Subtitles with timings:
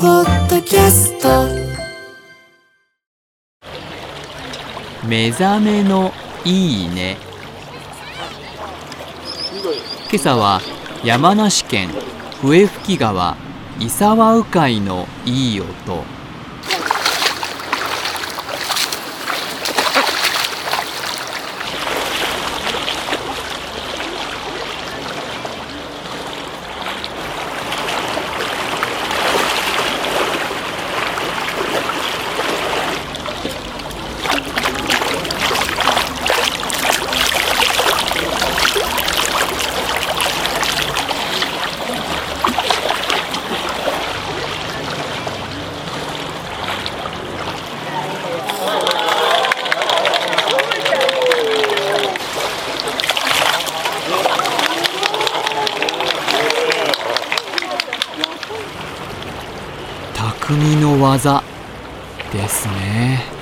[0.00, 1.28] ポッドキャスト。
[5.04, 6.12] 目覚めの
[6.44, 7.16] いいね。
[10.08, 10.60] 今朝は
[11.04, 11.88] 山梨県
[12.40, 13.36] 笛吹川
[13.80, 16.17] 伊沢鵜飼のいい音。
[60.48, 61.44] 匠の技
[62.32, 63.37] ですね。